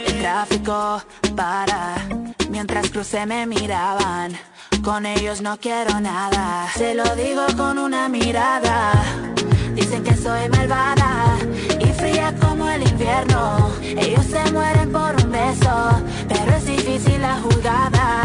El 0.08 0.22
tráfico 0.22 1.04
para 1.36 1.96
mientras 2.50 2.90
crucé 2.90 3.26
me 3.26 3.46
miraban. 3.46 4.38
Con 4.84 5.06
ellos 5.06 5.42
no 5.42 5.58
quiero 5.62 6.02
nada. 6.02 6.68
Se 6.76 6.94
lo 6.94 7.16
digo 7.16 7.46
con 7.56 7.80
una 7.80 8.10
mirada. 8.10 8.92
Dicen 9.74 10.04
que 10.04 10.14
soy 10.14 10.50
malvada 10.50 11.38
y 11.80 11.86
fría 11.94 12.36
como 12.42 12.70
el 12.70 12.86
invierno. 12.86 13.72
Ellos 13.82 14.26
se 14.26 14.52
mueren 14.52 14.92
por 14.92 15.16
un 15.24 15.32
beso, 15.32 16.04
pero 16.28 16.58
es 16.58 16.66
difícil 16.66 17.22
la 17.22 17.40
jugada. 17.40 18.24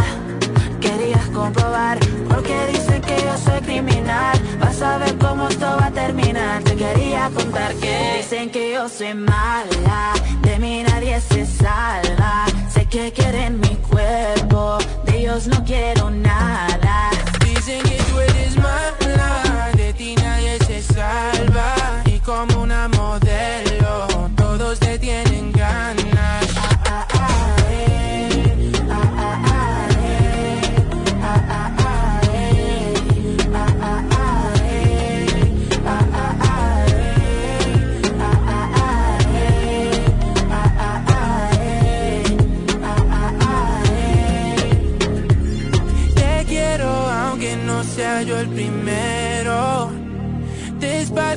Querías 0.98 1.28
comprobar 1.28 1.96
porque 2.28 2.56
dicen 2.72 3.00
que 3.02 3.22
yo 3.22 3.38
soy 3.38 3.60
criminal. 3.60 4.36
Vas 4.58 4.82
a 4.82 4.98
ver 4.98 5.16
cómo 5.18 5.46
esto 5.46 5.64
va 5.80 5.86
a 5.86 5.90
terminar. 5.92 6.60
Te 6.64 6.74
quería 6.74 7.30
contar 7.32 7.72
que 7.74 8.16
dicen 8.16 8.50
que 8.50 8.72
yo 8.72 8.88
soy 8.88 9.14
mala. 9.14 10.12
De 10.42 10.58
mí 10.58 10.82
nadie 10.82 11.20
se 11.20 11.46
salva. 11.46 12.46
Sé 12.68 12.86
que 12.86 13.12
quieren 13.12 13.60
mi 13.60 13.76
cuerpo. 13.76 14.78
De 15.04 15.18
ellos 15.18 15.46
no 15.46 15.64
quiero 15.64 16.10
nada. 16.10 17.10
Dicen 17.44 17.80
que 17.84 17.96
tú 18.10 18.18
eres 18.18 18.56
mala, 18.56 19.70
de 19.76 19.92
ti 19.92 20.16
nadie 20.16 20.58
se 20.66 20.82
salva. 20.82 22.02
Y 22.06 22.18
como 22.18 22.62
una 22.62 22.88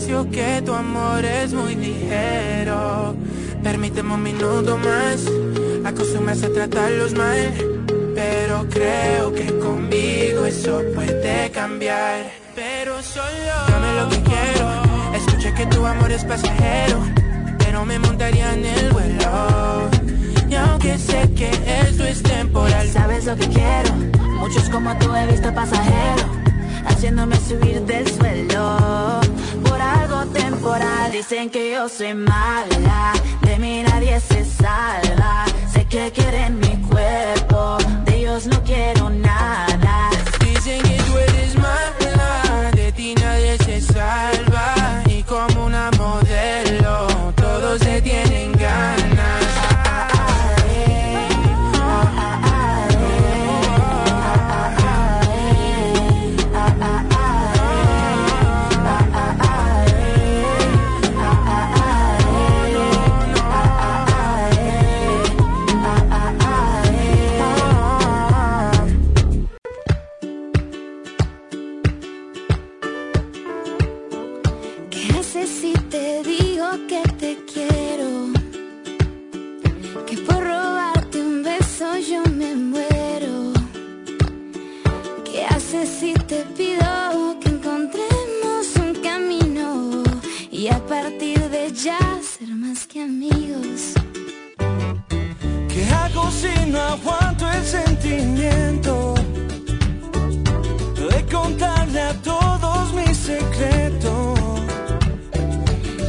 Que 0.01 0.61
tu 0.65 0.73
amor 0.73 1.23
es 1.23 1.53
muy 1.53 1.75
ligero. 1.75 3.15
Permíteme 3.61 4.15
un 4.15 4.23
minuto 4.23 4.77
más. 4.77 5.27
Acostumbras 5.85 6.41
a 6.43 6.49
tratarlos 6.51 7.13
mal. 7.13 7.53
Pero 8.15 8.67
creo 8.69 9.31
que 9.31 9.45
conmigo 9.59 10.45
eso 10.45 10.81
puede 10.95 11.51
cambiar. 11.51 12.31
Pero 12.55 13.01
solo 13.03 13.53
dame 13.69 14.01
lo 14.01 14.09
que 14.09 14.23
quiero. 14.23 15.15
Escuché 15.15 15.53
que 15.53 15.65
tu 15.67 15.85
amor 15.85 16.11
es 16.11 16.25
pasajero. 16.25 16.99
Pero 17.59 17.85
me 17.85 17.99
montaría 17.99 18.53
en 18.53 18.65
el 18.65 18.91
vuelo. 18.91 19.89
Y 20.49 20.55
aunque 20.55 20.97
sé 20.97 21.29
que 21.35 21.51
esto 21.87 22.03
es 22.05 22.23
temporal. 22.23 22.89
Sabes 22.89 23.25
lo 23.25 23.35
que 23.35 23.47
quiero. 23.47 23.93
Muchos 24.39 24.67
como 24.69 24.97
tú 24.97 25.15
he 25.15 25.27
visto 25.27 25.53
pasajero. 25.53 26.40
Haciéndome 26.85 27.35
subir 27.37 27.81
del 27.81 28.07
suelo. 28.07 28.77
Por 29.63 29.81
algo 29.81 30.25
temporal. 30.33 31.11
Dicen 31.11 31.49
que 31.49 31.71
yo 31.71 31.89
soy 31.89 32.13
mala. 32.13 33.13
De 33.41 33.57
mí 33.59 33.83
nadie 33.83 34.19
se 34.19 34.45
salva. 34.45 35.45
Sé 35.71 35.85
que 35.85 36.11
quieren 36.11 36.59
mi 36.59 36.75
cuerpo. 36.89 37.77
De 38.05 38.17
ellos 38.17 38.47
no 38.47 38.63
quiero 38.63 39.09
nada. 39.09 40.09
Dicen 40.39 41.00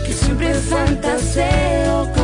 Que 0.05 0.13
siempre 0.13 0.55
fantaseo 0.55 2.13
con 2.15 2.22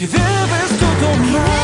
que 0.00 0.06
debes 0.06 0.78
tú 0.78 0.86
tomar. 0.98 1.59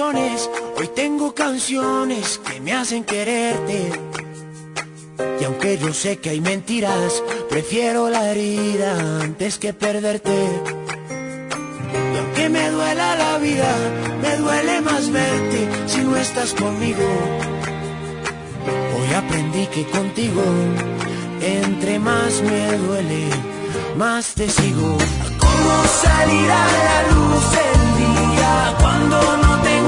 Hoy 0.00 0.88
tengo 0.96 1.34
canciones 1.34 2.38
que 2.38 2.60
me 2.60 2.72
hacen 2.72 3.04
quererte. 3.04 3.92
Y 5.40 5.44
aunque 5.44 5.78
yo 5.78 5.92
sé 5.92 6.18
que 6.18 6.30
hay 6.30 6.40
mentiras, 6.40 7.22
prefiero 7.48 8.10
la 8.10 8.30
herida 8.30 9.20
antes 9.22 9.58
que 9.58 9.72
perderte. 9.72 10.48
Y 12.12 12.18
aunque 12.18 12.48
me 12.48 12.70
duela 12.70 13.14
la 13.14 13.38
vida, 13.38 13.72
me 14.20 14.36
duele 14.36 14.80
más 14.80 15.10
verte 15.12 15.68
si 15.86 15.98
no 15.98 16.16
estás 16.16 16.54
conmigo. 16.54 17.06
Hoy 18.96 19.14
aprendí 19.14 19.66
que 19.68 19.84
contigo, 19.86 20.42
entre 21.40 22.00
más 22.00 22.42
me 22.42 22.78
duele, 22.78 23.28
más 23.96 24.34
te 24.34 24.48
sigo. 24.48 24.98
¿Cómo 25.38 25.84
salir 26.02 26.50
a 26.50 26.66
la 26.88 27.02
luz 27.14 27.44
del 27.52 27.80
día 28.00 28.76
cuando 28.80 29.36
no 29.36 29.43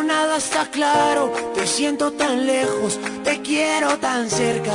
Nada 0.00 0.36
está 0.36 0.66
claro, 0.70 1.32
te 1.54 1.66
siento 1.66 2.12
tan 2.12 2.46
lejos, 2.46 2.98
te 3.24 3.42
quiero 3.42 3.98
tan 3.98 4.28
cerca. 4.30 4.72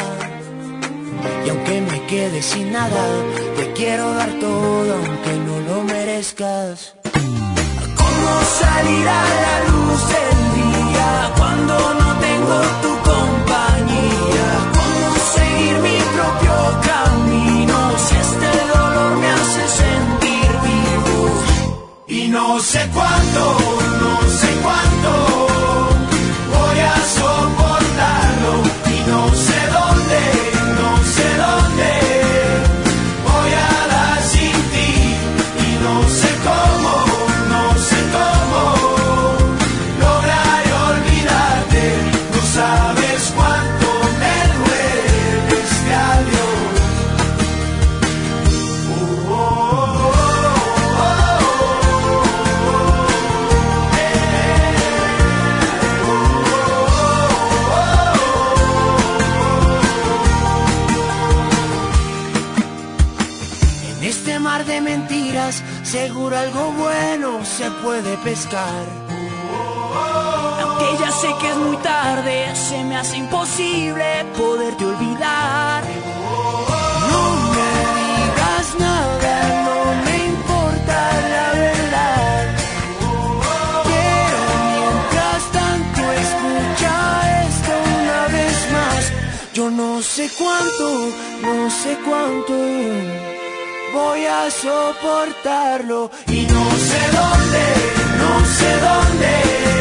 Y 1.46 1.50
aunque 1.50 1.82
me 1.82 2.06
quede 2.06 2.42
sin 2.42 2.72
nada, 2.72 3.04
te 3.56 3.74
quiero 3.74 4.14
dar 4.14 4.30
todo 4.40 4.94
aunque 4.94 5.34
no 5.48 5.60
lo 5.68 5.84
merezcas. 5.84 6.94
¿Cómo 8.02 8.32
salir 8.62 9.08
a 9.08 9.24
la 9.44 9.56
luz 9.70 10.00
del 10.14 10.38
día 10.60 11.34
cuando 11.38 11.76
no 12.02 12.10
tengo 12.28 12.58
tu 12.84 12.94
compañía? 13.12 14.50
¿Cómo 14.78 15.08
seguir 15.36 15.76
mi 15.88 15.98
propio 16.16 16.56
camino 16.92 17.78
si 18.06 18.16
este 18.16 18.52
dolor 18.74 19.18
me 19.18 19.30
hace 19.38 19.64
sentir 19.82 20.50
vivo? 20.68 21.18
Y 22.08 22.28
no 22.30 22.60
sé 22.60 22.82
cuánto, 22.94 23.42
no 24.02 24.30
sé 24.30 24.50
cuánto 24.62 24.97
puede 67.84 68.18
pescar. 68.18 68.86
Aunque 70.62 71.04
ya 71.04 71.12
sé 71.12 71.28
que 71.40 71.50
es 71.50 71.58
muy 71.58 71.78
tarde, 71.78 72.56
se 72.56 72.84
me 72.84 72.98
hace 72.98 73.18
imposible 73.18 74.26
poderte 74.38 74.86
olvidar. 74.86 75.84
No 77.12 77.24
me 77.56 77.70
digas 78.00 78.68
nada, 78.80 79.34
no 79.68 79.80
me 80.06 80.16
importa 80.34 80.98
la 81.36 81.48
verdad. 81.66 82.44
Quiero 83.88 84.42
mientras 84.72 85.42
tanto 85.60 86.02
escucha 86.26 86.94
esto 87.48 87.74
una 88.02 88.22
vez 88.38 88.58
más. 88.72 89.02
Yo 89.54 89.70
no 89.72 90.02
sé 90.02 90.30
cuánto, 90.38 90.86
no 91.42 91.70
sé 91.70 91.98
cuánto 92.06 92.54
voy 93.94 94.26
a 94.26 94.52
soportarlo 94.52 96.12
y 96.28 96.42
no 96.46 96.72
sé 96.72 96.87
dónde, 97.18 97.64
no 98.20 98.46
sé 98.46 98.72
dónde 98.88 99.77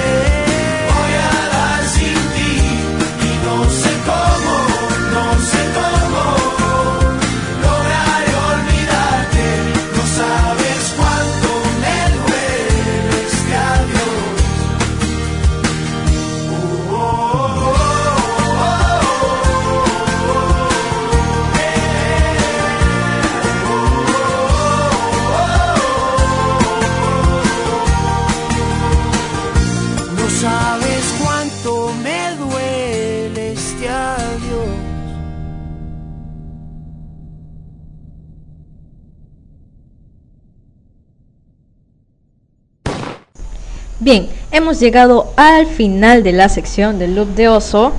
Bien, 44.07 44.29
hemos 44.53 44.79
llegado 44.79 45.33
al 45.35 45.67
final 45.67 46.23
de 46.23 46.31
la 46.31 46.49
sección 46.49 47.01
del 47.01 47.17
loop 47.17 47.35
de 47.35 47.49
oso. 47.49 47.93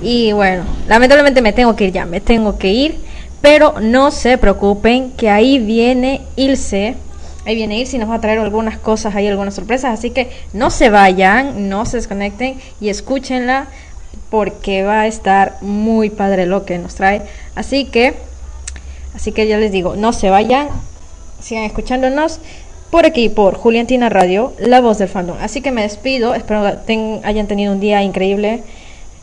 Y 0.00 0.30
bueno, 0.30 0.62
lamentablemente 0.86 1.42
me 1.42 1.52
tengo 1.52 1.74
que 1.74 1.86
ir 1.86 1.92
ya, 1.92 2.06
me 2.06 2.20
tengo 2.20 2.58
que 2.58 2.68
ir. 2.68 3.00
Pero 3.40 3.74
no 3.80 4.12
se 4.12 4.38
preocupen, 4.38 5.10
que 5.16 5.30
ahí 5.30 5.58
viene 5.58 6.20
Ilse. 6.36 6.94
Ahí 7.44 7.56
viene 7.56 7.76
Ilse 7.80 7.96
y 7.96 7.98
nos 7.98 8.08
va 8.08 8.14
a 8.14 8.20
traer 8.20 8.38
algunas 8.38 8.78
cosas, 8.78 9.16
ahí 9.16 9.26
algunas 9.26 9.56
sorpresas. 9.56 9.98
Así 9.98 10.10
que 10.10 10.30
no 10.52 10.70
se 10.70 10.90
vayan, 10.90 11.68
no 11.68 11.86
se 11.86 11.96
desconecten 11.96 12.60
y 12.80 12.90
escúchenla 12.90 13.66
porque 14.30 14.84
va 14.84 15.00
a 15.00 15.06
estar 15.08 15.56
muy 15.60 16.08
padre 16.08 16.46
lo 16.46 16.66
que 16.66 16.78
nos 16.78 16.94
trae. 16.94 17.22
Así 17.56 17.84
que, 17.84 18.14
así 19.12 19.32
que 19.32 19.48
ya 19.48 19.58
les 19.58 19.72
digo, 19.72 19.96
no 19.96 20.12
se 20.12 20.30
vayan, 20.30 20.68
sigan 21.40 21.64
escuchándonos 21.64 22.38
por 22.90 23.06
aquí, 23.06 23.28
por 23.28 23.54
Juliantina 23.54 24.08
Radio, 24.08 24.52
la 24.58 24.80
voz 24.80 24.98
del 24.98 25.08
fandom. 25.08 25.36
Así 25.40 25.60
que 25.60 25.72
me 25.72 25.82
despido, 25.82 26.34
espero 26.34 26.62
que 26.86 27.20
hayan 27.22 27.46
tenido 27.46 27.72
un 27.72 27.80
día 27.80 28.02
increíble 28.02 28.62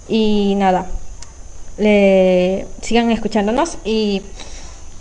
y 0.07 0.53
nada, 0.57 0.86
le 1.78 2.66
sigan 2.82 3.11
escuchándonos 3.11 3.78
y, 3.84 4.22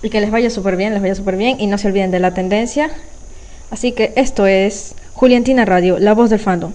y 0.02 0.10
que 0.10 0.20
les 0.20 0.30
vaya 0.30 0.50
súper 0.50 0.76
bien, 0.76 0.92
les 0.92 1.02
vaya 1.02 1.14
súper 1.14 1.36
bien 1.36 1.60
y 1.60 1.66
no 1.66 1.78
se 1.78 1.88
olviden 1.88 2.10
de 2.10 2.20
la 2.20 2.32
tendencia. 2.32 2.90
Así 3.70 3.92
que 3.92 4.12
esto 4.16 4.46
es 4.46 4.94
Juliantina 5.14 5.64
Radio, 5.64 5.98
la 5.98 6.14
voz 6.14 6.30
del 6.30 6.38
fandom. 6.38 6.72